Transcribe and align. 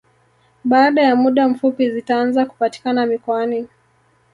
Baada 0.63 1.01
ya 1.01 1.15
muda 1.15 1.47
mfupi 1.47 1.91
zitaanza 1.91 2.45
kupatikana 2.45 3.05
mikoani 3.05 3.67